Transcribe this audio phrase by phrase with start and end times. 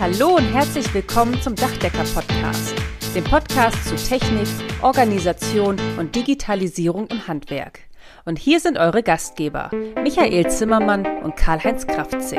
[0.00, 2.72] Hallo und herzlich willkommen zum Dachdecker-Podcast,
[3.16, 4.46] dem Podcast zu Technik,
[4.80, 7.80] Organisation und Digitalisierung im Handwerk.
[8.24, 12.38] Und hier sind eure Gastgeber, Michael Zimmermann und Karl-Heinz Kraftzig.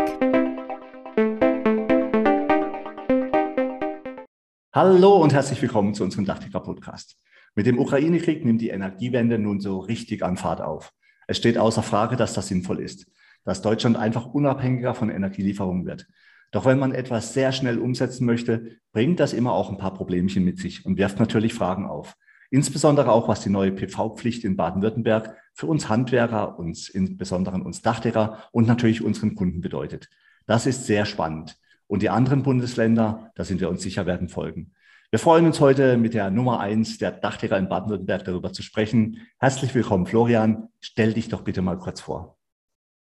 [4.71, 7.17] Hallo und herzlich willkommen zu unserem Dachdecker-Podcast.
[7.55, 10.93] Mit dem Ukraine-Krieg nimmt die Energiewende nun so richtig an Fahrt auf.
[11.27, 13.11] Es steht außer Frage, dass das sinnvoll ist,
[13.43, 16.07] dass Deutschland einfach unabhängiger von Energielieferungen wird.
[16.51, 20.43] Doch wenn man etwas sehr schnell umsetzen möchte, bringt das immer auch ein paar Problemchen
[20.43, 22.15] mit sich und wirft natürlich Fragen auf.
[22.49, 28.49] Insbesondere auch, was die neue PV-Pflicht in Baden-Württemberg für uns Handwerker, uns insbesondere uns Dachdecker
[28.51, 30.09] und natürlich unseren Kunden bedeutet.
[30.47, 31.57] Das ist sehr spannend.
[31.85, 34.73] Und die anderen Bundesländer, da sind wir uns sicher, werden folgen.
[35.11, 39.27] Wir freuen uns heute mit der Nummer eins der Dachdecker in Baden-Württemberg darüber zu sprechen.
[39.39, 40.69] Herzlich willkommen, Florian.
[40.79, 42.37] Stell dich doch bitte mal kurz vor.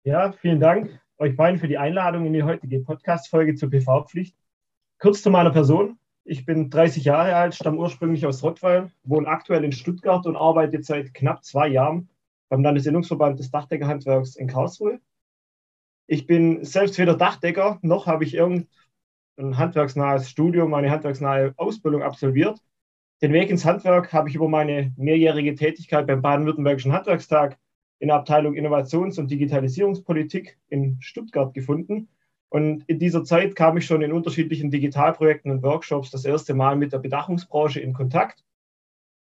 [0.04, 4.36] Ja, vielen Dank euch beiden für die Einladung in die heutige Podcast-Folge zur PV-Pflicht.
[4.98, 5.98] Kurz zu meiner Person.
[6.24, 10.82] Ich bin 30 Jahre alt, stamme ursprünglich aus Rottweil, wohne aktuell in Stuttgart und arbeite
[10.82, 12.08] seit knapp zwei Jahren
[12.48, 15.00] beim Landesinnungsverband des Dachdeckerhandwerks in Karlsruhe.
[16.06, 18.68] Ich bin selbst weder Dachdecker, noch habe ich irgendein
[19.38, 22.58] handwerksnahes Studium, eine handwerksnahe Ausbildung absolviert.
[23.22, 27.58] Den Weg ins Handwerk habe ich über meine mehrjährige Tätigkeit beim Baden-Württembergischen Handwerkstag
[28.04, 32.08] in der Abteilung Innovations- und Digitalisierungspolitik in Stuttgart gefunden.
[32.50, 36.76] Und in dieser Zeit kam ich schon in unterschiedlichen Digitalprojekten und Workshops das erste Mal
[36.76, 38.44] mit der Bedachungsbranche in Kontakt.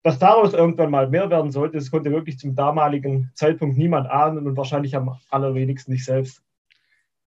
[0.05, 4.47] Dass daraus irgendwann mal mehr werden sollte, das konnte wirklich zum damaligen Zeitpunkt niemand ahnen
[4.47, 6.41] und wahrscheinlich am allerwenigsten ich selbst.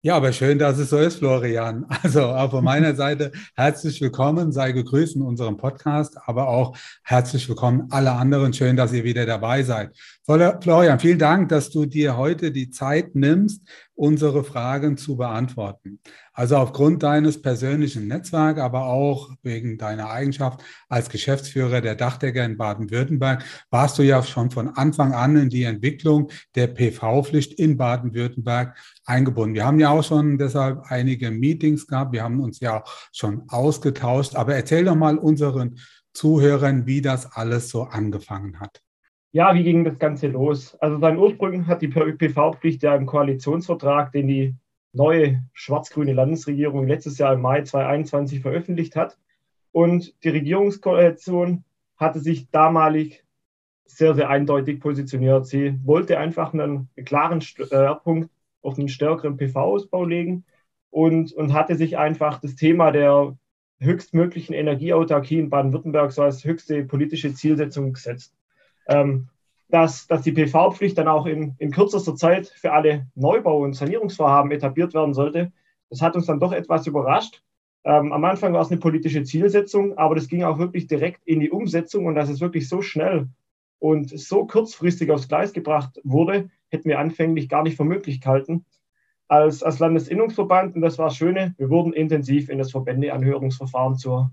[0.06, 1.86] Ja, aber schön, dass es so ist, Florian.
[2.02, 7.48] Also auch von meiner Seite herzlich willkommen, sei gegrüßt in unserem Podcast, aber auch herzlich
[7.48, 8.52] willkommen alle anderen.
[8.52, 9.96] Schön, dass ihr wieder dabei seid.
[10.26, 13.62] Florian, vielen Dank, dass du dir heute die Zeit nimmst,
[13.94, 16.00] unsere Fragen zu beantworten.
[16.32, 22.56] Also aufgrund deines persönlichen Netzwerks, aber auch wegen deiner Eigenschaft als Geschäftsführer der Dachdecker in
[22.56, 28.76] Baden-Württemberg, warst du ja schon von Anfang an in die Entwicklung der PV-Pflicht in Baden-Württemberg
[29.04, 29.54] eingebunden.
[29.54, 33.44] Wir haben ja auch schon deshalb einige Meetings gehabt, wir haben uns ja auch schon
[33.48, 35.78] ausgetauscht, aber erzähl doch mal unseren
[36.12, 38.83] Zuhörern, wie das alles so angefangen hat.
[39.34, 40.76] Ja, wie ging das Ganze los?
[40.76, 44.54] Also seinen Ursprung hat die PV-Pflicht ja im Koalitionsvertrag, den die
[44.92, 49.18] neue schwarz-grüne Landesregierung letztes Jahr im Mai 2021 veröffentlicht hat.
[49.72, 51.64] Und die Regierungskoalition
[51.96, 53.24] hatte sich damalig
[53.86, 55.46] sehr, sehr eindeutig positioniert.
[55.48, 58.30] Sie wollte einfach einen klaren Schwerpunkt
[58.62, 60.44] auf einen stärkeren PV-Ausbau legen
[60.90, 63.36] und, und hatte sich einfach das Thema der
[63.80, 68.32] höchstmöglichen Energieautarkie in Baden-Württemberg so als höchste politische Zielsetzung gesetzt
[68.86, 69.28] ähm,
[69.68, 74.50] dass, dass die PV-Pflicht dann auch in, in kürzester Zeit für alle Neubau- und Sanierungsvorhaben
[74.50, 75.52] etabliert werden sollte.
[75.90, 77.42] Das hat uns dann doch etwas überrascht.
[77.84, 81.40] Ähm, am Anfang war es eine politische Zielsetzung, aber das ging auch wirklich direkt in
[81.40, 83.28] die Umsetzung und dass es wirklich so schnell
[83.78, 88.64] und so kurzfristig aufs Gleis gebracht wurde, hätten wir anfänglich gar nicht für möglich gehalten.
[89.28, 94.32] Als, als Landesinnungsverband, und das war das Schöne, wir wurden intensiv in das Verbändeanhörungsverfahren zur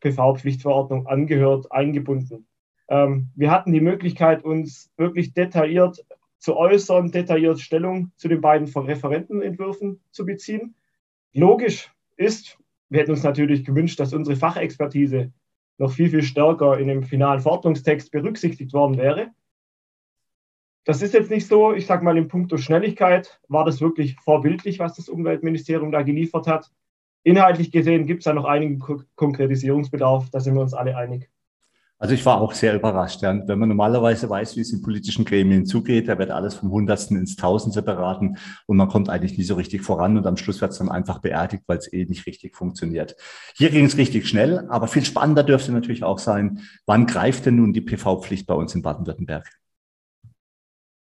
[0.00, 2.46] PV-Pflichtverordnung angehört, eingebunden.
[2.88, 6.04] Ähm, wir hatten die Möglichkeit, uns wirklich detailliert
[6.38, 10.74] zu äußern, detailliert Stellung zu den beiden Referentenentwürfen zu beziehen.
[11.32, 15.32] Logisch ist, wir hätten uns natürlich gewünscht, dass unsere Fachexpertise
[15.78, 19.30] noch viel, viel stärker in dem finalen Verordnungstext berücksichtigt worden wäre.
[20.84, 24.80] Das ist jetzt nicht so, ich sage mal, in puncto Schnelligkeit war das wirklich vorbildlich,
[24.80, 26.72] was das Umweltministerium da geliefert hat.
[27.22, 28.80] Inhaltlich gesehen gibt es da noch einigen
[29.14, 31.30] Konkretisierungsbedarf, da sind wir uns alle einig.
[32.02, 33.22] Also ich war auch sehr überrascht.
[33.22, 33.46] Ja.
[33.46, 37.16] Wenn man normalerweise weiß, wie es in politischen Gremien zugeht, da wird alles vom Hundertsten
[37.16, 40.72] ins Tausendste beraten und man kommt eigentlich nie so richtig voran und am Schluss wird
[40.72, 43.14] es dann einfach beerdigt, weil es eh nicht richtig funktioniert.
[43.54, 47.54] Hier ging es richtig schnell, aber viel spannender dürfte natürlich auch sein, wann greift denn
[47.54, 49.48] nun die PV-Pflicht bei uns in Baden-Württemberg?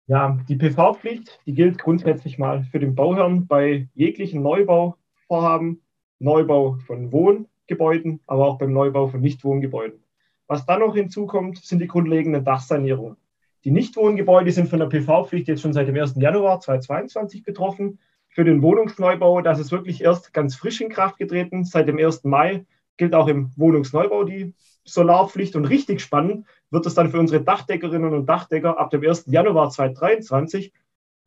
[0.07, 5.81] Ja, die PV-Pflicht, die gilt grundsätzlich mal für den Bauherrn bei jeglichen Neubauvorhaben,
[6.19, 10.04] Neubau von Wohngebäuden, aber auch beim Neubau von Nichtwohngebäuden.
[10.47, 13.17] Was dann noch hinzukommt, sind die grundlegenden Dachsanierungen.
[13.65, 16.17] Die Nichtwohngebäude sind von der PV-Pflicht jetzt schon seit dem 1.
[16.17, 17.99] Januar 2022 betroffen.
[18.29, 21.65] Für den Wohnungsneubau, das ist wirklich erst ganz frisch in Kraft getreten.
[21.65, 22.25] Seit dem 1.
[22.25, 22.67] Mai
[22.99, 24.53] gilt auch im Wohnungsneubau die
[24.85, 25.57] Solarpflicht.
[25.57, 29.25] Und richtig spannend wird es dann für unsere Dachdeckerinnen und Dachdecker ab dem 1.
[29.29, 30.73] Januar 2023.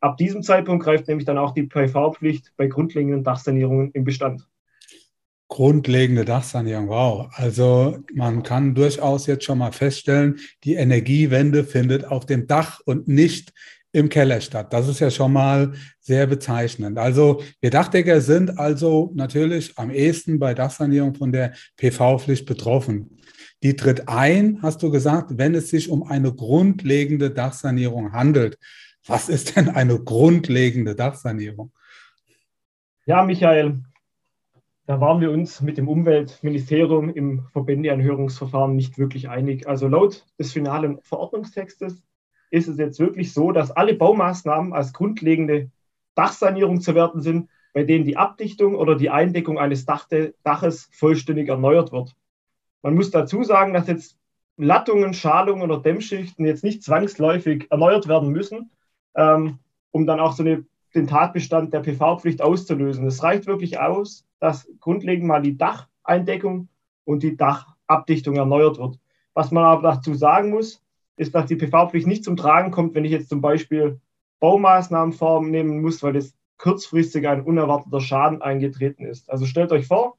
[0.00, 4.46] Ab diesem Zeitpunkt greift nämlich dann auch die PV-Pflicht bei grundlegenden Dachsanierungen im Bestand.
[5.48, 7.30] Grundlegende Dachsanierung, wow.
[7.32, 13.08] Also man kann durchaus jetzt schon mal feststellen, die Energiewende findet auf dem Dach und
[13.08, 13.52] nicht
[13.92, 14.72] im Keller statt.
[14.72, 16.98] Das ist ja schon mal sehr bezeichnend.
[16.98, 23.18] Also wir Dachdecker sind also natürlich am ehesten bei Dachsanierung von der PV-Pflicht betroffen.
[23.62, 28.58] Die tritt ein, hast du gesagt, wenn es sich um eine grundlegende Dachsanierung handelt.
[29.06, 31.72] Was ist denn eine grundlegende Dachsanierung?
[33.06, 33.80] Ja, Michael,
[34.88, 39.68] da waren wir uns mit dem Umweltministerium im Verbändeanhörungsverfahren nicht wirklich einig.
[39.68, 42.02] Also laut des finalen Verordnungstextes
[42.50, 45.70] ist es jetzt wirklich so, dass alle Baumaßnahmen als grundlegende
[46.14, 51.92] Dachsanierung zu werten sind, bei denen die Abdichtung oder die Eindeckung eines Daches vollständig erneuert
[51.92, 52.16] wird.
[52.80, 54.16] Man muss dazu sagen, dass jetzt
[54.56, 58.70] Lattungen, Schalungen oder Dämmschichten jetzt nicht zwangsläufig erneuert werden müssen,
[59.14, 59.58] ähm,
[59.90, 60.64] um dann auch so eine,
[60.94, 63.06] den Tatbestand der PV-Pflicht auszulösen.
[63.06, 66.68] Es reicht wirklich aus, dass grundlegend mal die Dacheindeckung
[67.04, 68.98] und die Dachabdichtung erneuert wird.
[69.34, 70.82] Was man aber dazu sagen muss,
[71.16, 74.00] ist, dass die PV-Pflicht nicht zum Tragen kommt, wenn ich jetzt zum Beispiel
[74.40, 79.30] Baumaßnahmen vornehmen muss, weil es kurzfristig ein unerwarteter Schaden eingetreten ist.
[79.30, 80.16] Also stellt euch vor,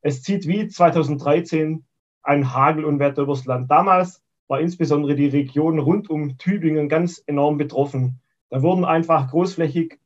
[0.00, 1.84] es zieht wie 2013
[2.22, 3.70] ein Hagelunwetter übers Land.
[3.70, 8.20] Damals war insbesondere die Region rund um Tübingen ganz enorm betroffen.
[8.50, 9.98] Da wurden einfach großflächig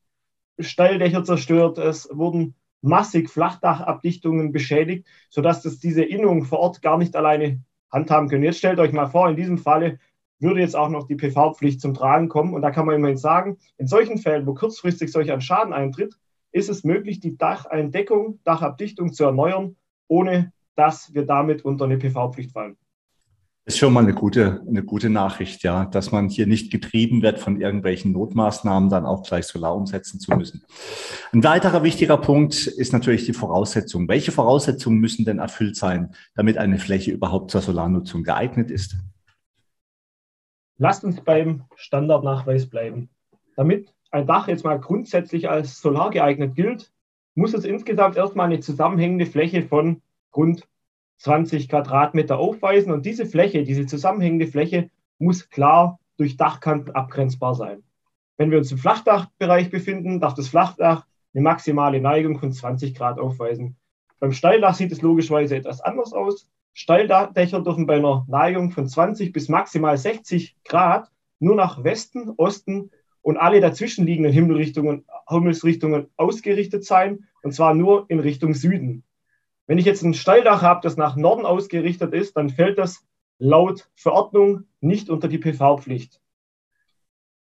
[0.58, 2.54] Steildächer zerstört, es wurden
[2.86, 7.60] massig Flachdachabdichtungen beschädigt, sodass das diese Innung vor Ort gar nicht alleine
[7.90, 8.44] handhaben können.
[8.44, 9.98] Jetzt stellt euch mal vor, in diesem Falle
[10.38, 12.54] würde jetzt auch noch die PV-Pflicht zum Tragen kommen.
[12.54, 16.18] Und da kann man immerhin sagen, in solchen Fällen, wo kurzfristig solch ein Schaden eintritt,
[16.52, 19.76] ist es möglich, die Dacheindeckung, Dachabdichtung zu erneuern,
[20.08, 22.76] ohne dass wir damit unter eine PV-Pflicht fallen.
[23.68, 27.40] Ist schon mal eine gute, eine gute Nachricht, ja, dass man hier nicht getrieben wird
[27.40, 30.64] von irgendwelchen Notmaßnahmen, dann auch gleich Solar umsetzen zu müssen.
[31.32, 34.06] Ein weiterer wichtiger Punkt ist natürlich die Voraussetzung.
[34.06, 38.98] Welche Voraussetzungen müssen denn erfüllt sein, damit eine Fläche überhaupt zur Solarnutzung geeignet ist?
[40.78, 43.10] Lasst uns beim Standardnachweis bleiben.
[43.56, 46.92] Damit ein Dach jetzt mal grundsätzlich als solar geeignet gilt,
[47.34, 50.02] muss es insgesamt erstmal eine zusammenhängende Fläche von
[50.36, 50.68] rund
[51.18, 52.92] 20 Quadratmeter aufweisen.
[52.92, 57.82] Und diese Fläche, diese zusammenhängende Fläche, muss klar durch Dachkanten abgrenzbar sein.
[58.36, 63.18] Wenn wir uns im Flachdachbereich befinden, darf das Flachdach eine maximale Neigung von 20 Grad
[63.18, 63.76] aufweisen.
[64.20, 66.48] Beim Steildach sieht es logischerweise etwas anders aus.
[66.72, 72.90] Steildächer dürfen bei einer Neigung von 20 bis maximal 60 Grad nur nach Westen, Osten
[73.22, 79.04] und alle dazwischenliegenden Himmelsrichtungen, Himmelsrichtungen ausgerichtet sein, und zwar nur in Richtung Süden.
[79.66, 83.04] Wenn ich jetzt ein Steildach habe, das nach Norden ausgerichtet ist, dann fällt das
[83.38, 86.20] laut Verordnung nicht unter die PV-Pflicht.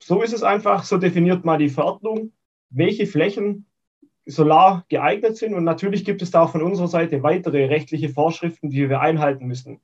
[0.03, 2.33] So ist es einfach, so definiert mal die Verordnung,
[2.71, 3.67] welche Flächen
[4.27, 5.55] solar geeignet sind.
[5.55, 9.47] Und natürlich gibt es da auch von unserer Seite weitere rechtliche Vorschriften, die wir einhalten
[9.47, 9.81] müssen.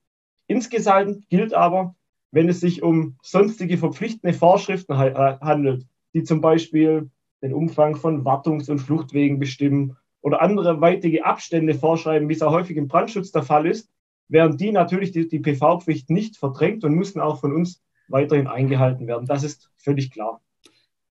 [0.47, 1.95] Insgesamt gilt aber,
[2.31, 7.11] wenn es sich um sonstige verpflichtende Vorschriften äh, handelt, die zum Beispiel
[7.43, 9.97] den Umfang von Wartungs- und Fluchtwegen bestimmen
[10.27, 13.89] oder andere weitige Abstände vorschreiben, wie es auch häufig im Brandschutz der Fall ist,
[14.27, 19.07] während die natürlich die, die PV-Pflicht nicht verdrängt und müssen auch von uns weiterhin eingehalten
[19.07, 19.29] werden.
[19.29, 20.41] Das ist völlig klar.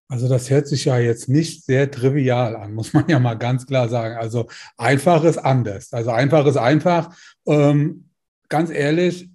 [0.08, 3.64] Also das hört sich ja jetzt nicht sehr trivial an, muss man ja mal ganz
[3.64, 4.16] klar sagen.
[4.16, 5.94] Also einfach ist anders.
[5.94, 7.16] Also einfach ist einfach.
[7.46, 8.10] Ähm,
[8.50, 9.30] ganz ehrlich,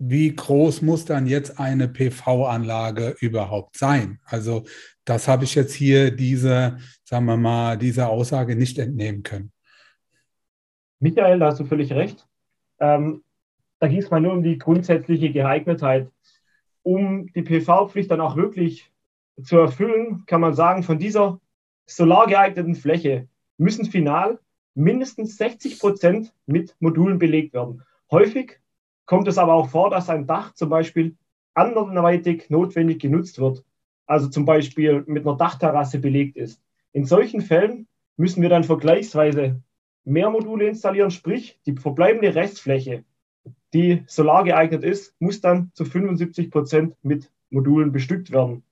[0.00, 4.18] wie groß muss dann jetzt eine PV-Anlage überhaupt sein?
[4.24, 4.64] Also
[5.10, 9.50] das habe ich jetzt hier diese, sagen wir mal, dieser Aussage nicht entnehmen können.
[11.00, 12.28] Michael, da hast du völlig recht.
[12.78, 13.24] Ähm,
[13.80, 16.08] da ging es mal nur um die grundsätzliche Geeignetheit.
[16.82, 18.92] Um die PV-Pflicht dann auch wirklich
[19.42, 21.40] zu erfüllen, kann man sagen, von dieser
[21.86, 23.26] solar geeigneten Fläche
[23.58, 24.38] müssen final
[24.74, 27.82] mindestens 60 Prozent mit Modulen belegt werden.
[28.12, 28.60] Häufig
[29.06, 31.16] kommt es aber auch vor, dass ein Dach zum Beispiel
[31.54, 33.64] anderweitig notwendig genutzt wird,
[34.10, 36.60] also zum Beispiel mit einer Dachterrasse belegt ist.
[36.92, 37.86] In solchen Fällen
[38.16, 39.62] müssen wir dann vergleichsweise
[40.04, 43.04] mehr Module installieren, sprich die verbleibende Restfläche,
[43.72, 48.64] die solar geeignet ist, muss dann zu 75 Prozent mit Modulen bestückt werden.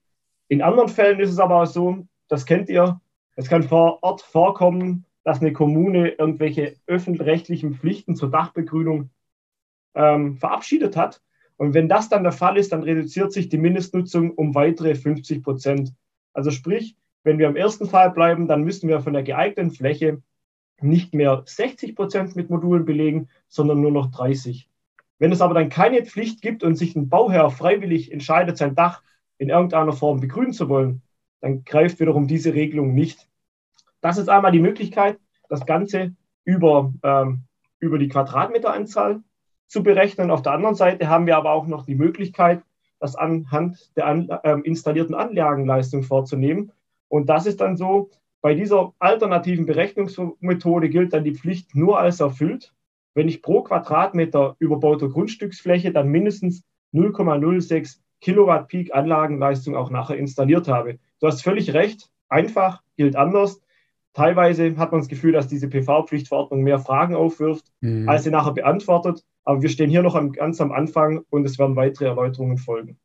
[0.48, 3.00] In anderen Fällen ist es aber auch so, das kennt ihr,
[3.36, 9.10] es kann vor Ort vorkommen, dass eine Kommune irgendwelche öffentlich-rechtlichen Pflichten zur Dachbegrünung
[9.94, 11.22] ähm, verabschiedet hat.
[11.58, 15.42] Und wenn das dann der Fall ist, dann reduziert sich die Mindestnutzung um weitere 50
[15.42, 15.92] Prozent.
[16.32, 20.22] Also sprich, wenn wir im ersten Fall bleiben, dann müssen wir von der geeigneten Fläche
[20.80, 24.68] nicht mehr 60 Prozent mit Modulen belegen, sondern nur noch 30.
[25.18, 29.02] Wenn es aber dann keine Pflicht gibt und sich ein Bauherr freiwillig entscheidet, sein Dach
[29.36, 31.02] in irgendeiner Form begrünen zu wollen,
[31.40, 33.28] dann greift wiederum diese Regelung nicht.
[34.00, 37.42] Das ist einmal die Möglichkeit, das Ganze über, ähm,
[37.80, 39.22] über die Quadratmeteranzahl
[39.68, 40.30] zu berechnen.
[40.30, 42.62] Auf der anderen Seite haben wir aber auch noch die Möglichkeit,
[42.98, 46.72] das anhand der an, äh, installierten Anlagenleistung vorzunehmen.
[47.08, 48.10] Und das ist dann so,
[48.40, 52.72] bei dieser alternativen Berechnungsmethode gilt dann die Pflicht nur als erfüllt,
[53.14, 60.68] wenn ich pro Quadratmeter überbauter Grundstücksfläche dann mindestens 0,06 Kilowatt Peak Anlagenleistung auch nachher installiert
[60.68, 60.98] habe.
[61.20, 63.60] Du hast völlig recht, einfach gilt anders.
[64.18, 68.08] Teilweise hat man das Gefühl, dass diese PV-Pflichtverordnung mehr Fragen aufwirft, mhm.
[68.08, 69.22] als sie nachher beantwortet.
[69.44, 72.98] Aber wir stehen hier noch am, ganz am Anfang und es werden weitere Erläuterungen folgen.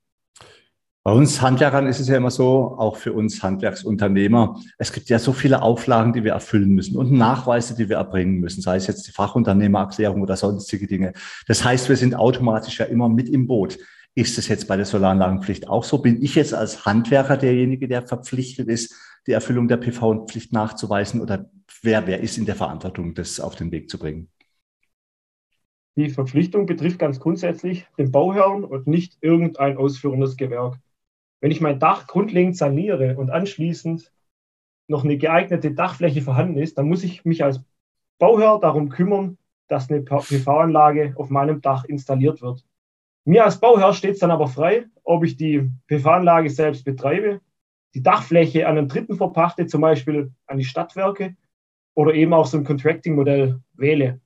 [1.04, 5.20] Bei uns Handwerkern ist es ja immer so, auch für uns Handwerksunternehmer, es gibt ja
[5.20, 8.88] so viele Auflagen, die wir erfüllen müssen und Nachweise, die wir erbringen müssen, sei es
[8.88, 11.14] jetzt die Fachunternehmererklärung oder sonstige Dinge.
[11.48, 13.78] Das heißt, wir sind automatisch ja immer mit im Boot.
[14.16, 15.98] Ist es jetzt bei der Solaranlagenpflicht auch so?
[15.98, 21.50] Bin ich jetzt als Handwerker derjenige, der verpflichtet ist, die Erfüllung der PV-Pflicht nachzuweisen oder
[21.82, 24.30] wer, wer ist in der Verantwortung, das auf den Weg zu bringen?
[25.96, 30.80] Die Verpflichtung betrifft ganz grundsätzlich den Bauherrn und nicht irgendein ausführendes Gewerk.
[31.40, 34.12] Wenn ich mein Dach grundlegend saniere und anschließend
[34.88, 37.62] noch eine geeignete Dachfläche vorhanden ist, dann muss ich mich als
[38.18, 42.64] Bauherr darum kümmern, dass eine PV-Anlage auf meinem Dach installiert wird.
[43.26, 47.42] Mir als Bauherr steht es dann aber frei, ob ich die PV-Anlage selbst betreibe,
[47.94, 51.36] die Dachfläche an einen Dritten verpachte, zum Beispiel an die Stadtwerke,
[51.96, 54.20] oder eben auch so ein Contracting-Modell wähle.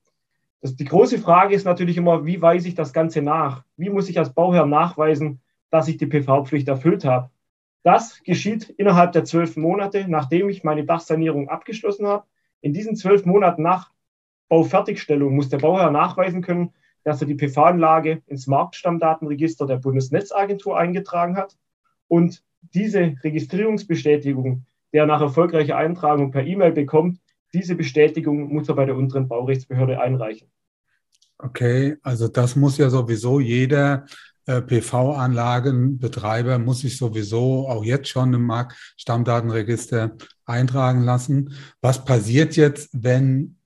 [0.60, 3.64] Das, die große Frage ist natürlich immer, wie weise ich das Ganze nach?
[3.76, 5.40] Wie muss ich als Bauherr nachweisen,
[5.70, 7.30] dass ich die PV-Pflicht erfüllt habe.
[7.82, 12.26] Das geschieht innerhalb der zwölf Monate, nachdem ich meine Dachsanierung abgeschlossen habe.
[12.60, 13.92] In diesen zwölf Monaten nach
[14.48, 16.74] Baufertigstellung muss der Bauherr nachweisen können,
[17.08, 21.56] dass er die PV-Anlage ins Marktstammdatenregister der Bundesnetzagentur eingetragen hat
[22.06, 22.42] und
[22.74, 27.18] diese Registrierungsbestätigung, der nach erfolgreicher Eintragung per E-Mail bekommt,
[27.54, 30.48] diese Bestätigung muss er bei der unteren Baurechtsbehörde einreichen.
[31.38, 34.04] Okay, also das muss ja sowieso jeder
[34.44, 40.12] äh, PV-Anlagenbetreiber muss sich sowieso auch jetzt schon im Marktstammdatenregister
[40.44, 41.54] eintragen lassen.
[41.80, 43.57] Was passiert jetzt, wenn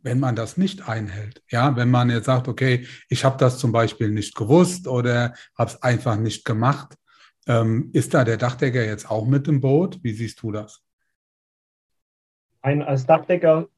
[0.00, 1.42] wenn man das nicht einhält.
[1.48, 5.70] Ja, wenn man jetzt sagt, okay, ich habe das zum Beispiel nicht gewusst oder habe
[5.70, 6.96] es einfach nicht gemacht,
[7.46, 9.98] ähm, ist da der Dachdecker jetzt auch mit im Boot?
[10.02, 10.82] Wie siehst du das?
[12.60, 13.68] Ein, als Dachdecker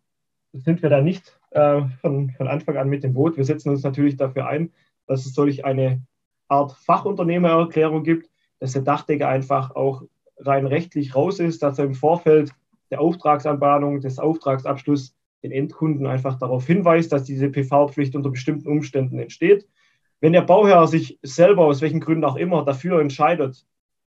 [0.53, 3.37] sind wir da nicht äh, von, von Anfang an mit im Boot.
[3.37, 4.73] Wir setzen uns natürlich dafür ein,
[5.07, 6.03] dass es solch eine
[6.49, 10.03] Art Fachunternehmererklärung gibt, dass der Dachdecker einfach auch
[10.39, 12.53] rein rechtlich raus ist, dass er im Vorfeld
[12.91, 19.19] der Auftragsanbahnung, des Auftragsabschlusses den Endkunden einfach darauf hinweist, dass diese PV-Pflicht unter bestimmten Umständen
[19.19, 19.67] entsteht.
[20.21, 23.67] Wenn der Bauherr sich selber, aus welchen Gründen auch immer, dafür entscheidet,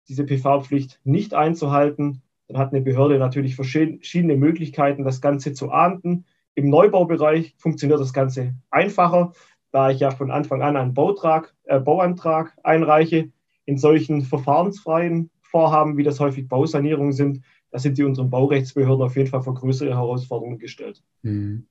[0.08, 6.26] diese PV-Pflicht nicht einzuhalten, dann hat eine Behörde natürlich verschiedene Möglichkeiten, das Ganze zu ahnden.
[6.54, 9.32] Im Neubaubereich funktioniert das Ganze einfacher
[9.72, 13.32] da ich ja von Anfang an einen Bautrag, äh, Bauantrag einreiche.
[13.64, 19.16] In solchen verfahrensfreien Vorhaben, wie das häufig Bausanierungen sind, da sind die unseren Baurechtsbehörden auf
[19.16, 21.02] jeden Fall vor größere Herausforderungen gestellt.
[21.22, 21.66] Mhm.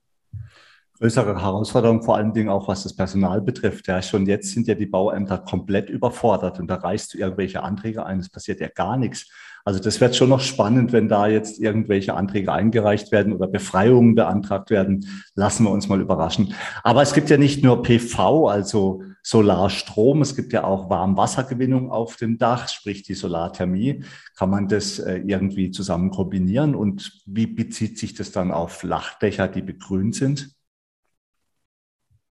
[1.00, 3.88] Größere Herausforderungen, vor allen Dingen auch was das Personal betrifft.
[3.88, 8.06] Ja, schon jetzt sind ja die Bauämter komplett überfordert und da reichst du irgendwelche Anträge
[8.06, 9.32] ein, es passiert ja gar nichts.
[9.64, 14.16] Also das wird schon noch spannend, wenn da jetzt irgendwelche Anträge eingereicht werden oder Befreiungen
[14.16, 15.06] beantragt werden.
[15.36, 16.56] Lassen wir uns mal überraschen.
[16.84, 22.16] Aber es gibt ja nicht nur PV, also Solarstrom, es gibt ja auch Warmwassergewinnung auf
[22.16, 24.04] dem Dach, sprich die Solarthermie.
[24.36, 26.76] Kann man das äh, irgendwie zusammen kombinieren?
[26.76, 30.56] Und wie bezieht sich das dann auf Flachdächer, die begrünt sind?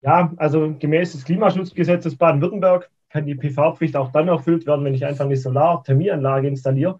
[0.02, 5.06] Ja, also gemäß des Klimaschutzgesetzes Baden-Württemberg kann die PV-Pflicht auch dann erfüllt werden, wenn ich
[5.06, 6.98] einfach eine Solarthermieanlage installiere.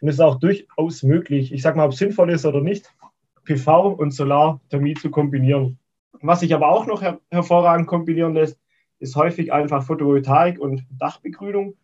[0.00, 2.92] Und es ist auch durchaus möglich, ich sage mal, ob es sinnvoll ist oder nicht,
[3.44, 5.78] PV und Solarthermie zu kombinieren.
[6.22, 8.59] Was sich aber auch noch her hervorragend kombinieren lässt,
[9.00, 11.76] ist häufig einfach Photovoltaik und Dachbegrünung.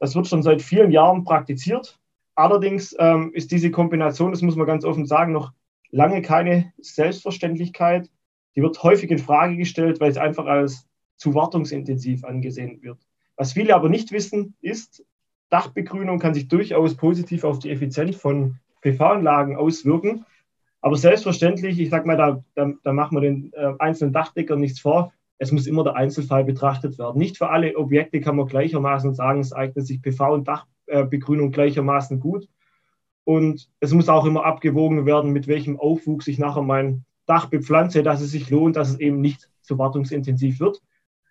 [0.00, 2.00] Das wird schon seit vielen Jahren praktiziert.
[2.34, 5.52] Allerdings ähm, ist diese Kombination, das muss man ganz offen sagen, noch
[5.90, 8.10] lange keine Selbstverständlichkeit.
[8.56, 12.98] Die wird häufig in Frage gestellt, weil es einfach als zu wartungsintensiv angesehen wird.
[13.36, 15.04] Was viele aber nicht wissen, ist,
[15.50, 20.24] Dachbegrünung kann sich durchaus positiv auf die Effizienz von PV-Anlagen auswirken.
[20.80, 24.80] Aber selbstverständlich, ich sage mal, da, da, da, machen wir den äh, einzelnen Dachdeckern nichts
[24.80, 25.12] vor.
[25.38, 27.18] Es muss immer der Einzelfall betrachtet werden.
[27.18, 32.20] Nicht für alle Objekte kann man gleichermaßen sagen, es eignet sich PV- und Dachbegrünung gleichermaßen
[32.20, 32.48] gut.
[33.24, 38.02] Und es muss auch immer abgewogen werden, mit welchem Aufwuchs ich nachher mein Dach bepflanze,
[38.02, 40.82] dass es sich lohnt, dass es eben nicht zu wartungsintensiv wird.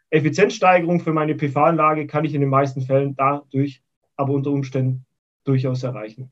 [0.09, 3.81] Effizienzsteigerung für meine PV-Anlage kann ich in den meisten Fällen dadurch
[4.15, 5.05] aber unter Umständen
[5.43, 6.31] durchaus erreichen.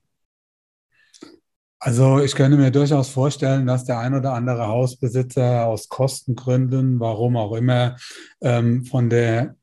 [1.84, 7.36] Also ich könnte mir durchaus vorstellen, dass der ein oder andere Hausbesitzer aus Kostengründen, warum
[7.36, 7.98] auch immer,
[8.40, 9.56] ähm, von der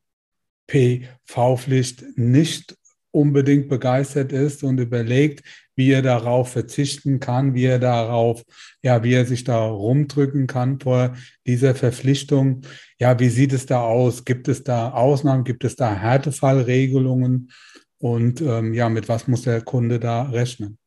[0.66, 2.76] PV-Pflicht nicht
[3.12, 5.44] unbedingt begeistert ist und überlegt,
[5.76, 8.42] wie er darauf verzichten kann, wie er darauf,
[8.82, 11.14] ja, wie er sich da rumdrücken kann vor
[11.46, 12.62] dieser Verpflichtung.
[12.98, 14.24] Ja, wie sieht es da aus?
[14.24, 15.44] Gibt es da Ausnahmen?
[15.44, 17.52] Gibt es da Härtefallregelungen?
[17.98, 20.78] Und ähm, ja, mit was muss der Kunde da rechnen?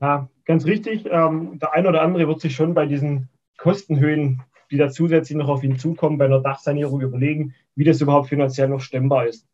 [0.00, 1.06] Ja, ganz richtig.
[1.10, 5.48] Ähm, der eine oder andere wird sich schon bei diesen Kostenhöhen, die da zusätzlich noch
[5.48, 9.46] auf ihn zukommen, bei einer Dachsanierung überlegen, wie das überhaupt finanziell noch stemmbar ist.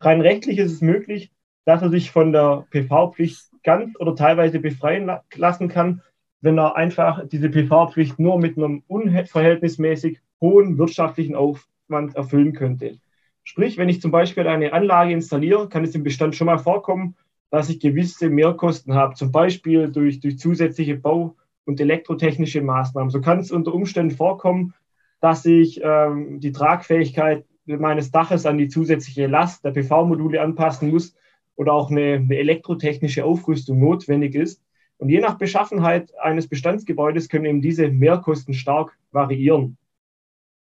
[0.00, 1.32] Rein rechtlich ist es möglich,
[1.64, 6.02] dass er sich von der PV-Pflicht ganz oder teilweise befreien lassen kann,
[6.40, 12.98] wenn er einfach diese PV-Pflicht nur mit einem unverhältnismäßig hohen wirtschaftlichen Aufwand erfüllen könnte.
[13.42, 17.16] Sprich, wenn ich zum Beispiel eine Anlage installiere, kann es im Bestand schon mal vorkommen,
[17.50, 23.10] dass ich gewisse Mehrkosten habe, zum Beispiel durch, durch zusätzliche Bau- und elektrotechnische Maßnahmen.
[23.10, 24.74] So kann es unter Umständen vorkommen,
[25.20, 31.14] dass ich ähm, die Tragfähigkeit meines Daches an die zusätzliche Last der PV-Module anpassen muss
[31.56, 34.62] oder auch eine, eine elektrotechnische Aufrüstung notwendig ist.
[34.96, 39.76] Und je nach Beschaffenheit eines Bestandsgebäudes können eben diese Mehrkosten stark variieren.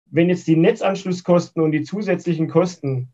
[0.06, 3.08] Wenn jetzt die Netzanschlusskosten und die zusätzlichen Kosten,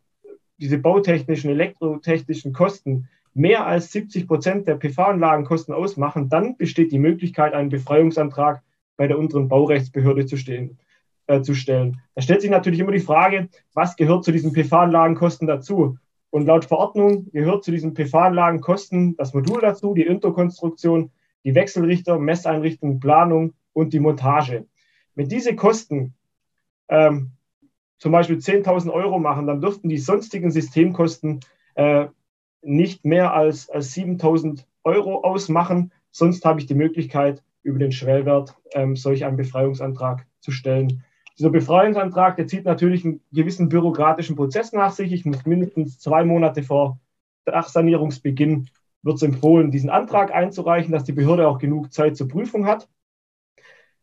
[0.59, 7.52] diese bautechnischen, elektrotechnischen Kosten, mehr als 70 Prozent der PV-Anlagenkosten ausmachen, dann besteht die Möglichkeit,
[7.52, 8.62] einen Befreiungsantrag
[8.97, 10.78] bei der unteren Baurechtsbehörde zu stehen
[11.26, 12.00] äh, zu stellen.
[12.14, 15.99] Da stellt sich natürlich immer die Frage, was gehört zu diesen PV-Anlagenkosten dazu?
[16.31, 21.11] Und laut Verordnung gehört zu diesen PV-Anlagenkosten das Modul dazu, die Interkonstruktion,
[21.45, 24.66] die Wechselrichter, Messeinrichtung, Planung und die Montage.
[25.14, 26.14] Wenn diese Kosten
[26.88, 27.33] ähm,
[27.99, 31.40] zum Beispiel 10.000 Euro machen, dann dürften die sonstigen Systemkosten
[31.75, 32.07] äh,
[32.67, 35.93] nicht mehr als, als 7.000 Euro ausmachen.
[36.11, 41.03] Sonst habe ich die Möglichkeit, über den Schwellwert ähm, solch einen Befreiungsantrag zu stellen.
[41.37, 45.13] Dieser Befreiungsantrag, der zieht natürlich einen gewissen bürokratischen Prozess nach sich.
[45.13, 46.99] Ich muss mindestens zwei Monate vor
[47.45, 48.69] Dachsanierungsbeginn
[49.03, 52.89] wird es empfohlen, diesen Antrag einzureichen, dass die Behörde auch genug Zeit zur Prüfung hat.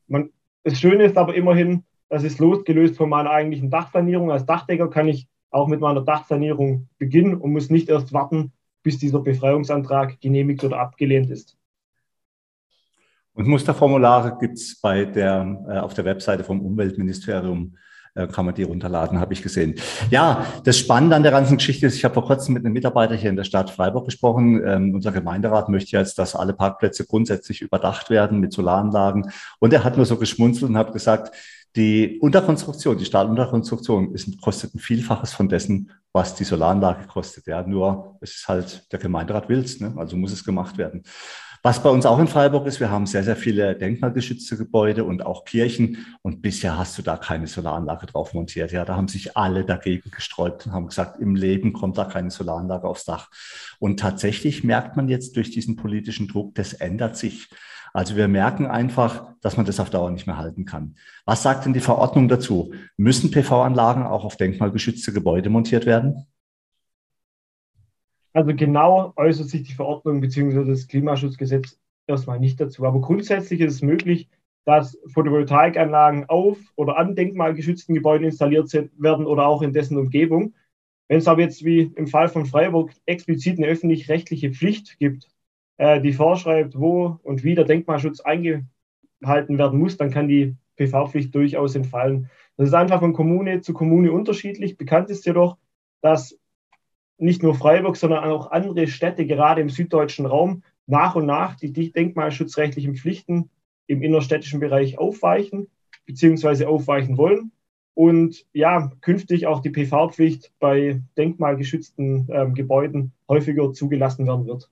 [0.08, 0.30] Man,
[0.64, 4.32] das Schöne ist aber immerhin, das ist losgelöst von meiner eigentlichen Dachsanierung.
[4.32, 8.98] Als Dachdecker kann ich auch mit meiner Dachsanierung beginnen und muss nicht erst warten, bis
[8.98, 11.58] dieser Befreiungsantrag genehmigt oder abgelehnt ist.
[13.34, 17.76] Und Musterformulare gibt es bei der, äh, auf der Webseite vom Umweltministerium
[18.16, 19.74] äh, kann man die runterladen, habe ich gesehen.
[20.12, 23.16] Ja, das Spannende an der ganzen Geschichte ist, ich habe vor kurzem mit einem Mitarbeiter
[23.16, 24.62] hier in der Stadt Freiburg gesprochen.
[24.64, 29.32] Ähm, unser Gemeinderat möchte jetzt, dass alle Parkplätze grundsätzlich überdacht werden mit Solaranlagen.
[29.60, 31.36] Und er hat nur so geschmunzelt und hat gesagt,
[31.76, 37.48] die Unterkonstruktion, die Stahlunterkonstruktion ist, kostet ein Vielfaches von dessen, was die Solaranlage kostet.
[37.48, 39.94] Ja, nur es ist halt, der Gemeinderat will's, ne?
[39.98, 41.04] also muss es gemacht werden.
[41.66, 45.26] Was bei uns auch in Freiburg ist, wir haben sehr, sehr viele denkmalgeschützte Gebäude und
[45.26, 46.06] auch Kirchen.
[46.22, 48.74] Und bisher hast du da keine Solaranlage drauf montiert.
[48.74, 52.32] Ja, da haben sich alle dagegen gesträubt und haben gesagt, im Leben kommt da keine
[52.32, 53.30] Solaranlage aufs Dach.
[53.80, 57.48] Und tatsächlich merkt man jetzt durch diesen politischen Druck, das ändert sich.
[57.94, 60.96] Also wir merken einfach, dass man das auf Dauer nicht mehr halten kann.
[61.24, 62.74] Was sagt denn die Verordnung dazu?
[62.98, 66.28] Müssen PV-Anlagen auch auf denkmalgeschützte Gebäude montiert werden?
[68.34, 70.66] Also genau äußert sich die Verordnung bzw.
[70.66, 72.86] das Klimaschutzgesetz erstmal nicht dazu.
[72.86, 74.28] Aber grundsätzlich ist es möglich,
[74.66, 80.54] dass Photovoltaikanlagen auf oder an denkmalgeschützten Gebäuden installiert werden oder auch in dessen Umgebung.
[81.08, 85.30] Wenn es aber jetzt wie im Fall von Freiburg explizit eine öffentlich-rechtliche Pflicht gibt,
[85.78, 91.36] äh, die vorschreibt, wo und wie der Denkmalschutz eingehalten werden muss, dann kann die PV-Pflicht
[91.36, 92.30] durchaus entfallen.
[92.58, 94.78] Das ist einfach von Kommune zu Kommune unterschiedlich.
[94.78, 95.58] Bekannt ist jedoch,
[96.02, 96.40] dass
[97.18, 101.72] nicht nur Freiburg, sondern auch andere Städte, gerade im süddeutschen Raum, nach und nach die
[101.72, 103.50] denkmalschutzrechtlichen Pflichten
[103.88, 105.68] im innerstädtischen Bereich aufweichen
[106.06, 106.66] bzw.
[106.66, 107.52] aufweichen wollen.
[107.96, 114.70] Und ja, künftig auch die PV-Pflicht bei denkmalgeschützten ähm, Gebäuden häufiger zugelassen werden wird.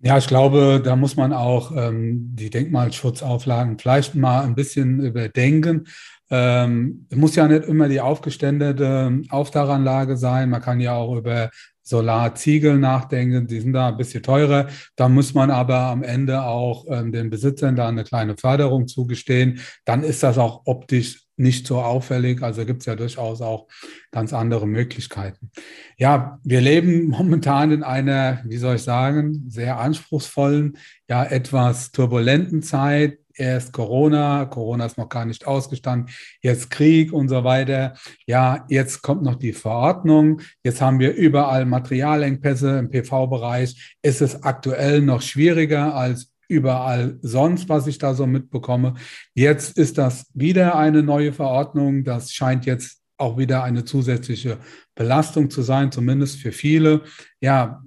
[0.00, 5.86] Ja, ich glaube, da muss man auch ähm, die Denkmalschutzauflagen vielleicht mal ein bisschen überdenken.
[6.30, 10.50] Ähm, muss ja nicht immer die aufgeständete Aufdachanlage sein.
[10.50, 11.50] Man kann ja auch über
[11.82, 13.46] Solarziegel nachdenken.
[13.46, 14.68] Die sind da ein bisschen teurer.
[14.96, 19.60] Da muss man aber am Ende auch ähm, den Besitzern da eine kleine Förderung zugestehen.
[19.84, 22.42] Dann ist das auch optisch nicht so auffällig.
[22.42, 23.66] Also gibt es ja durchaus auch
[24.10, 25.50] ganz andere Möglichkeiten.
[25.98, 32.62] Ja, wir leben momentan in einer, wie soll ich sagen, sehr anspruchsvollen, ja etwas turbulenten
[32.62, 37.94] Zeit erst Corona, Corona ist noch gar nicht ausgestanden, jetzt Krieg und so weiter.
[38.26, 43.96] Ja, jetzt kommt noch die Verordnung, jetzt haben wir überall Materialengpässe im PV-Bereich.
[44.02, 48.94] Ist es aktuell noch schwieriger als überall sonst, was ich da so mitbekomme.
[49.34, 52.04] Jetzt ist das wieder eine neue Verordnung.
[52.04, 54.58] Das scheint jetzt auch wieder eine zusätzliche
[54.94, 57.02] Belastung zu sein, zumindest für viele.
[57.40, 57.82] Ja,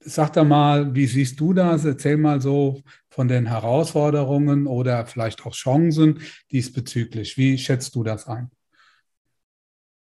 [0.00, 1.84] sag da mal, wie siehst du das?
[1.84, 2.82] Erzähl mal so
[3.16, 6.20] von den Herausforderungen oder vielleicht auch Chancen
[6.52, 7.38] diesbezüglich.
[7.38, 8.50] Wie schätzt du das ein?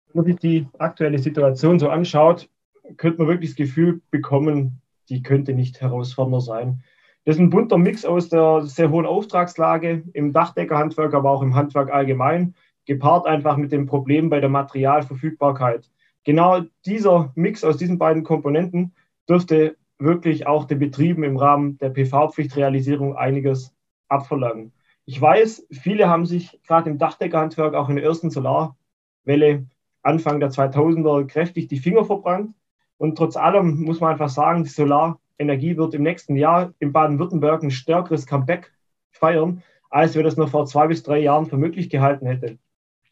[0.08, 2.50] Wenn man sich die aktuelle Situation so anschaut,
[2.98, 6.84] könnte man wirklich das Gefühl bekommen, die könnte nicht herausfordernder sein.
[7.24, 11.56] Das ist ein bunter Mix aus der sehr hohen Auftragslage im Dachdeckerhandwerk, aber auch im
[11.56, 12.54] Handwerk allgemein,
[12.86, 15.90] gepaart einfach mit dem Problem bei der Materialverfügbarkeit.
[16.26, 18.94] Genau dieser Mix aus diesen beiden Komponenten
[19.30, 23.74] dürfte wirklich auch den Betrieben im Rahmen der PV-Pflichtrealisierung einiges
[24.08, 24.74] abverlangen.
[25.06, 29.68] Ich weiß, viele haben sich gerade im Dachdeckerhandwerk auch in der ersten Solarwelle
[30.02, 32.56] Anfang der 2000er kräftig die Finger verbrannt.
[32.98, 37.64] Und trotz allem muss man einfach sagen, die Solarenergie wird im nächsten Jahr in Baden-Württemberg
[37.64, 38.72] ein stärkeres Comeback
[39.12, 42.60] feiern, als wir das noch vor zwei bis drei Jahren für möglich gehalten hätten.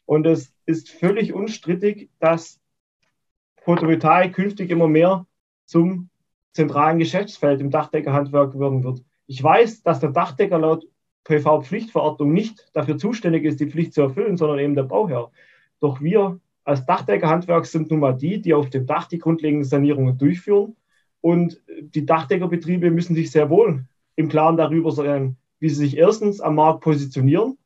[0.06, 2.60] Und es ist völlig unstrittig, dass
[3.62, 5.26] Photovoltaik künftig immer mehr
[5.66, 6.08] zum
[6.58, 9.04] zentralen Geschäftsfeld im Dachdeckerhandwerk werden wird.
[9.28, 10.88] Ich weiß, dass der Dachdecker laut
[11.22, 15.30] PV-Pflichtverordnung nicht dafür zuständig ist, die Pflicht zu erfüllen, sondern eben der Bauherr.
[15.78, 20.18] Doch wir als Dachdeckerhandwerk sind nun mal die, die auf dem Dach die grundlegenden Sanierungen
[20.18, 20.74] durchführen.
[21.20, 23.84] Und die Dachdeckerbetriebe müssen sich sehr wohl
[24.16, 27.56] im Klaren darüber sein, wie sie sich erstens am Markt positionieren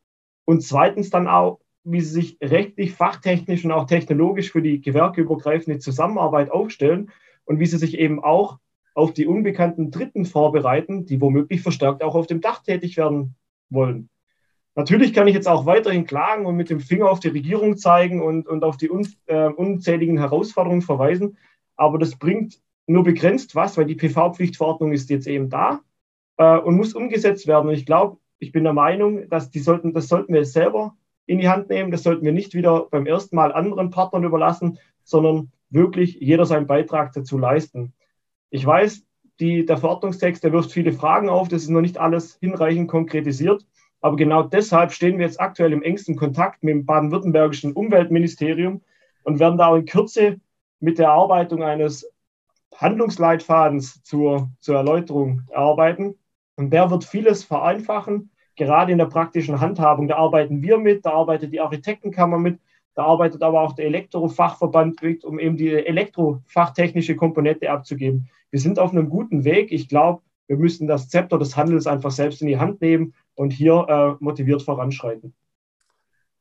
[0.45, 5.79] und zweitens dann auch, wie sie sich rechtlich, fachtechnisch und auch technologisch für die gewerkeübergreifende
[5.79, 7.11] Zusammenarbeit aufstellen
[7.47, 8.59] und wie sie sich eben auch
[8.95, 13.35] auf die unbekannten Dritten vorbereiten, die womöglich verstärkt auch auf dem Dach tätig werden
[13.71, 14.09] wollen.
[14.75, 18.23] Natürlich kann ich jetzt auch weiterhin klagen und mit dem Finger auf die Regierung zeigen
[18.23, 21.37] und, und auf die un, äh, unzähligen Herausforderungen verweisen,
[21.77, 25.81] aber das bringt nur begrenzt was, weil die PV-Pflichtverordnung ist jetzt eben da
[26.37, 27.69] äh, und muss umgesetzt werden.
[27.69, 31.39] Und ich glaube, ich bin der Meinung, dass die sollten, das sollten wir selber in
[31.39, 31.91] die Hand nehmen.
[31.91, 36.67] Das sollten wir nicht wieder beim ersten Mal anderen Partnern überlassen, sondern wirklich jeder seinen
[36.67, 37.93] Beitrag dazu leisten.
[38.53, 39.03] Ich weiß,
[39.41, 41.49] die, der Verordnungstext, der wirft viele Fragen auf.
[41.49, 43.65] Das ist noch nicht alles hinreichend konkretisiert.
[44.03, 48.83] Aber genau deshalb stehen wir jetzt aktuell im engsten Kontakt mit dem baden-württembergischen Umweltministerium
[49.25, 50.39] und werden da auch in Kürze
[50.81, 52.07] mit der Erarbeitung eines
[52.77, 56.19] Handlungsleitfadens zur, zur Erläuterung arbeiten.
[56.57, 60.09] Und der wird vieles vereinfachen, gerade in der praktischen Handhabung.
[60.09, 62.61] Da arbeiten wir mit, da arbeitet die Architektenkammer mit,
[62.95, 68.29] da arbeitet aber auch der Elektrofachverband mit, um eben die elektrofachtechnische Komponente abzugeben.
[68.51, 69.73] Wir sind auf einem guten Weg.
[69.73, 73.53] Ich glaube, wir müssen das Zepter des Handels einfach selbst in die Hand nehmen und
[73.53, 75.33] hier äh, motiviert voranschreiten.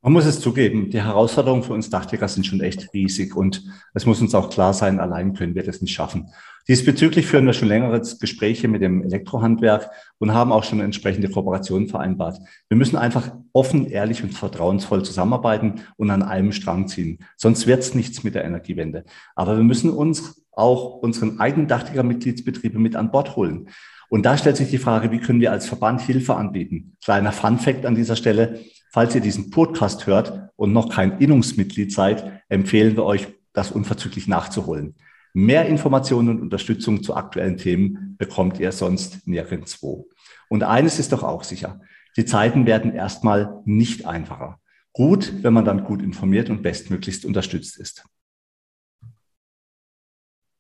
[0.04, 4.08] Man muss es zugeben, die Herausforderungen für uns Dachdecker sind schon echt riesig und es
[4.08, 6.32] muss uns auch klar sein, allein können wir das nicht schaffen.
[6.68, 11.88] Diesbezüglich führen wir schon längere Gespräche mit dem Elektrohandwerk und haben auch schon entsprechende Kooperationen
[11.88, 12.40] vereinbart.
[12.68, 17.20] Wir müssen einfach offen, ehrlich und vertrauensvoll zusammenarbeiten und an einem Strang ziehen.
[17.38, 19.06] Sonst wird es nichts mit der Energiewende.
[19.36, 23.70] Aber wir müssen uns auch unseren eigenen Dachdecker-Mitgliedsbetriebe mit an Bord holen.
[24.10, 26.98] Und da stellt sich die Frage, wie können wir als Verband Hilfe anbieten?
[27.04, 28.60] Kleiner Fun Fact an dieser Stelle.
[28.94, 34.28] Falls ihr diesen Podcast hört und noch kein Innungsmitglied seid, empfehlen wir euch, das unverzüglich
[34.28, 34.96] nachzuholen.
[35.34, 40.10] Mehr Informationen und Unterstützung zu aktuellen Themen bekommt ihr sonst nirgendwo.
[40.50, 41.80] Und eines ist doch auch sicher.
[42.18, 44.60] Die Zeiten werden erstmal nicht einfacher.
[44.92, 48.06] Gut, wenn man dann gut informiert und bestmöglichst unterstützt ist.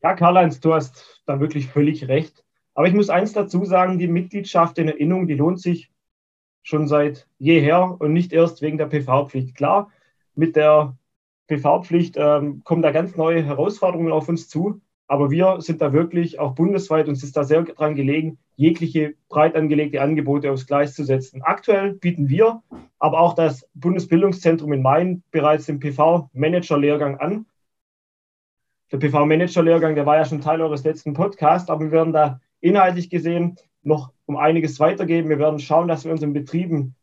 [0.01, 2.45] Ja, Karl-Heinz, du hast da wirklich völlig recht.
[2.75, 5.91] Aber ich muss eins dazu sagen, die Mitgliedschaft in Erinnerung, die lohnt sich
[6.63, 9.55] schon seit jeher und nicht erst wegen der PV-Pflicht.
[9.55, 9.91] Klar,
[10.35, 10.95] mit der
[11.47, 16.39] PV-Pflicht ähm, kommen da ganz neue Herausforderungen auf uns zu, aber wir sind da wirklich
[16.39, 21.03] auch bundesweit, uns ist da sehr dran gelegen, jegliche breit angelegte Angebote aufs Gleis zu
[21.03, 21.41] setzen.
[21.41, 22.63] Aktuell bieten wir,
[22.97, 27.45] aber auch das Bundesbildungszentrum in Main bereits den PV-Manager-Lehrgang an.
[28.91, 33.09] Der PV-Manager-Lehrgang, der war ja schon Teil eures letzten Podcasts, aber wir werden da inhaltlich
[33.09, 35.29] gesehen noch um einiges weitergeben.
[35.29, 36.95] Wir werden schauen, dass wir unseren Betrieben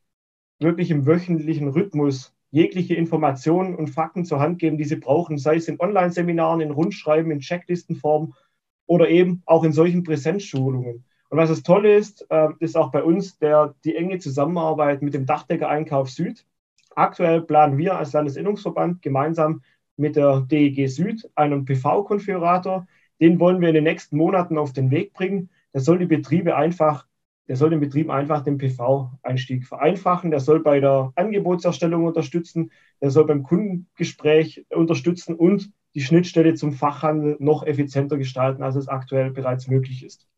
[0.58, 5.56] wirklich im wöchentlichen Rhythmus jegliche Informationen und Fakten zur Hand geben, die sie brauchen, sei
[5.56, 8.34] es in Online-Seminaren, in Rundschreiben, in Checklistenform
[8.86, 11.04] oder eben auch in solchen Präsenzschulungen.
[11.30, 15.12] Und was das Tolle ist, äh, ist auch bei uns der, die enge Zusammenarbeit mit
[15.12, 16.46] dem Dachdecker-Einkauf Süd.
[16.94, 19.62] Aktuell planen wir als Landesinnungsverband gemeinsam
[19.96, 22.86] mit der DEG Süd einen PV-Konfigurator,
[23.20, 25.50] den wollen wir in den nächsten Monaten auf den Weg bringen.
[25.74, 27.06] Der soll die Betriebe einfach,
[27.48, 30.30] der soll den Betrieb einfach den PV-Einstieg vereinfachen.
[30.30, 32.70] Der soll bei der Angebotserstellung unterstützen.
[33.00, 38.88] Der soll beim Kundengespräch unterstützen und die Schnittstelle zum Fachhandel noch effizienter gestalten, als es
[38.88, 40.28] aktuell bereits möglich ist.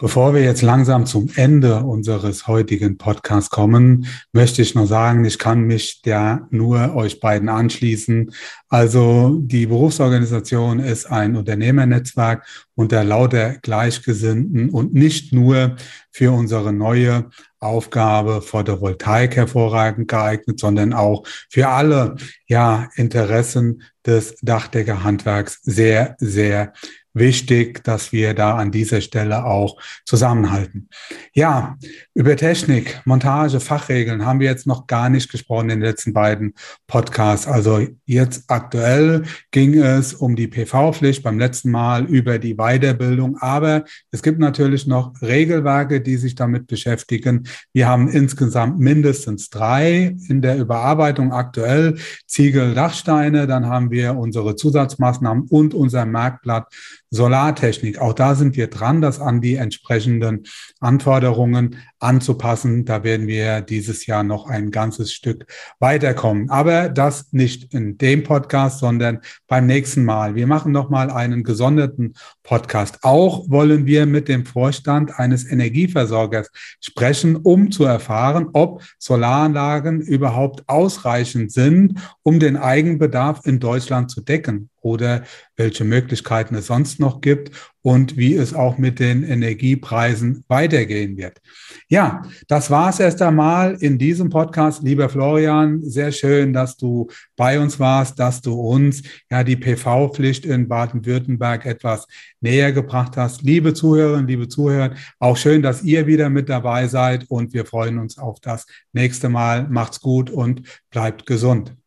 [0.00, 5.40] Bevor wir jetzt langsam zum Ende unseres heutigen Podcasts kommen, möchte ich nur sagen, ich
[5.40, 8.30] kann mich ja nur euch beiden anschließen.
[8.68, 15.74] Also die Berufsorganisation ist ein Unternehmernetzwerk unter lauter Gleichgesinnten und nicht nur
[16.12, 22.14] für unsere neue Aufgabe Photovoltaik hervorragend geeignet, sondern auch für alle
[22.46, 26.72] ja, Interessen des Dachdeckerhandwerks sehr, sehr
[27.14, 30.88] wichtig, dass wir da an dieser Stelle auch zusammenhalten.
[31.34, 31.76] Ja,
[32.14, 36.54] über Technik, Montage, Fachregeln haben wir jetzt noch gar nicht gesprochen in den letzten beiden
[36.86, 37.46] Podcasts.
[37.46, 43.84] Also jetzt aktuell ging es um die PV-Pflicht beim letzten Mal über die Weiterbildung, aber
[44.10, 47.48] es gibt natürlich noch Regelwerke, die sich damit beschäftigen.
[47.72, 51.96] Wir haben insgesamt mindestens drei in der Überarbeitung aktuell.
[52.26, 56.66] Ziegel, Dachsteine, dann haben wir unsere Zusatzmaßnahmen und unser Merkblatt
[57.10, 57.98] Solartechnik.
[57.98, 60.44] Auch da sind wir dran, das an die entsprechenden
[60.80, 62.84] Anforderungen anzupassen.
[62.84, 65.46] Da werden wir dieses Jahr noch ein ganzes Stück
[65.78, 66.50] weiterkommen.
[66.50, 70.34] Aber das nicht in dem Podcast, sondern beim nächsten Mal.
[70.34, 72.98] Wir machen noch mal einen gesonderten Podcast.
[73.02, 80.68] Auch wollen wir mit dem Vorstand eines Energieversorgers sprechen, um zu erfahren, ob Solaranlagen überhaupt
[80.68, 85.24] ausreichend sind, um den Eigenbedarf in Deutschland zu decken oder
[85.56, 87.50] welche Möglichkeiten es sonst noch gibt
[87.82, 91.40] und wie es auch mit den Energiepreisen weitergehen wird.
[91.88, 94.82] Ja, das war es erst einmal in diesem Podcast.
[94.82, 100.44] Lieber Florian, sehr schön, dass du bei uns warst, dass du uns ja die PV-Pflicht
[100.44, 102.06] in Baden-Württemberg etwas
[102.40, 103.42] näher gebracht hast.
[103.42, 107.98] Liebe Zuhörerinnen, liebe Zuhörer, auch schön, dass ihr wieder mit dabei seid und wir freuen
[107.98, 109.66] uns auf das nächste Mal.
[109.68, 111.77] Macht's gut und bleibt gesund.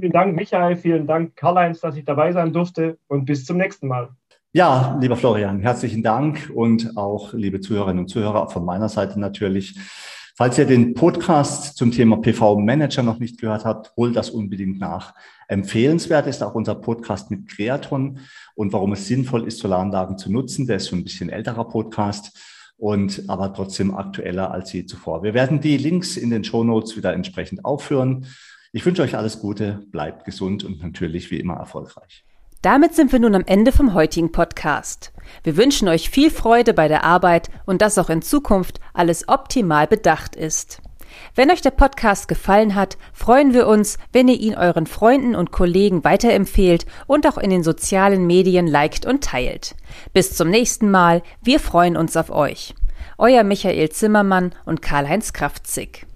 [0.00, 0.76] Vielen Dank, Michael.
[0.76, 4.08] Vielen Dank, Karl-Heinz, dass ich dabei sein durfte und bis zum nächsten Mal.
[4.50, 9.78] Ja, lieber Florian, herzlichen Dank und auch liebe Zuhörerinnen und Zuhörer von meiner Seite natürlich.
[10.36, 15.12] Falls ihr den Podcast zum Thema PV-Manager noch nicht gehört habt, holt das unbedingt nach.
[15.48, 18.20] Empfehlenswert ist auch unser Podcast mit Creaton
[18.54, 20.66] und warum es sinnvoll ist, Solaranlagen zu nutzen.
[20.66, 22.40] Der ist schon ein bisschen älterer Podcast
[22.78, 25.22] und aber trotzdem aktueller als je zuvor.
[25.22, 28.24] Wir werden die Links in den Show Notes wieder entsprechend aufführen.
[28.72, 32.24] Ich wünsche euch alles Gute, bleibt gesund und natürlich wie immer erfolgreich.
[32.62, 35.12] Damit sind wir nun am Ende vom heutigen Podcast.
[35.42, 39.88] Wir wünschen euch viel Freude bei der Arbeit und dass auch in Zukunft alles optimal
[39.88, 40.82] bedacht ist.
[41.34, 45.50] Wenn euch der Podcast gefallen hat, freuen wir uns, wenn ihr ihn euren Freunden und
[45.50, 49.74] Kollegen weiterempfehlt und auch in den sozialen Medien liked und teilt.
[50.12, 52.74] Bis zum nächsten Mal, wir freuen uns auf euch.
[53.18, 56.06] Euer Michael Zimmermann und Karl-Heinz Kraftzig.